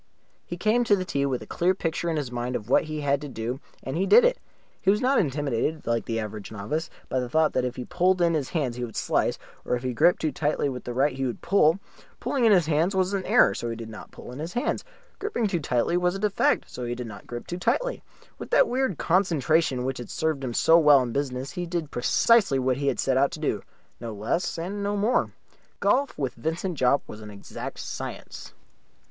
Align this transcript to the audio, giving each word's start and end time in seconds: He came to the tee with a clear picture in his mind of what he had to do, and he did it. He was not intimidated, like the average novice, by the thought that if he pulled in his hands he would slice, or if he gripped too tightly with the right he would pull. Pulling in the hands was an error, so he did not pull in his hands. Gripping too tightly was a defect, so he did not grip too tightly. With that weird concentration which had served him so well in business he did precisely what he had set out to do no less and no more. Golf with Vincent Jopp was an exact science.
He 0.47 0.57
came 0.57 0.83
to 0.85 0.95
the 0.95 1.05
tee 1.05 1.27
with 1.27 1.43
a 1.43 1.45
clear 1.45 1.75
picture 1.75 2.09
in 2.09 2.17
his 2.17 2.31
mind 2.31 2.55
of 2.55 2.67
what 2.71 2.85
he 2.85 3.01
had 3.01 3.21
to 3.21 3.29
do, 3.29 3.59
and 3.83 3.95
he 3.95 4.07
did 4.07 4.25
it. 4.25 4.39
He 4.81 4.89
was 4.89 4.99
not 4.99 5.19
intimidated, 5.19 5.85
like 5.85 6.05
the 6.05 6.19
average 6.19 6.51
novice, 6.51 6.89
by 7.07 7.19
the 7.19 7.29
thought 7.29 7.53
that 7.53 7.65
if 7.65 7.75
he 7.75 7.85
pulled 7.85 8.19
in 8.19 8.33
his 8.33 8.49
hands 8.49 8.77
he 8.77 8.83
would 8.83 8.95
slice, 8.95 9.37
or 9.63 9.75
if 9.75 9.83
he 9.83 9.93
gripped 9.93 10.19
too 10.21 10.31
tightly 10.31 10.69
with 10.69 10.85
the 10.85 10.93
right 10.95 11.15
he 11.15 11.23
would 11.27 11.43
pull. 11.43 11.77
Pulling 12.19 12.45
in 12.45 12.51
the 12.51 12.61
hands 12.61 12.95
was 12.95 13.13
an 13.13 13.23
error, 13.27 13.53
so 13.53 13.69
he 13.69 13.75
did 13.75 13.89
not 13.89 14.09
pull 14.09 14.31
in 14.31 14.39
his 14.39 14.53
hands. 14.53 14.83
Gripping 15.19 15.45
too 15.45 15.59
tightly 15.59 15.97
was 15.97 16.15
a 16.15 16.19
defect, 16.19 16.67
so 16.67 16.83
he 16.83 16.95
did 16.95 17.05
not 17.05 17.27
grip 17.27 17.45
too 17.45 17.59
tightly. 17.59 18.01
With 18.39 18.49
that 18.49 18.67
weird 18.67 18.97
concentration 18.97 19.85
which 19.85 19.99
had 19.99 20.09
served 20.09 20.43
him 20.43 20.55
so 20.55 20.79
well 20.79 21.03
in 21.03 21.11
business 21.11 21.51
he 21.51 21.67
did 21.67 21.91
precisely 21.91 22.57
what 22.57 22.77
he 22.77 22.87
had 22.87 22.99
set 22.99 23.17
out 23.17 23.29
to 23.33 23.39
do 23.39 23.61
no 23.99 24.15
less 24.15 24.57
and 24.57 24.81
no 24.81 24.97
more. 24.97 25.29
Golf 25.79 26.17
with 26.17 26.33
Vincent 26.33 26.79
Jopp 26.79 27.03
was 27.07 27.21
an 27.21 27.29
exact 27.29 27.77
science. 27.79 28.53